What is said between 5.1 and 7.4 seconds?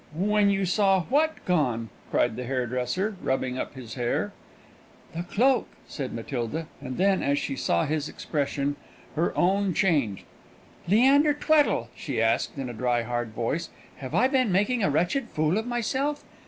"The cloak," said Matilda; and then, as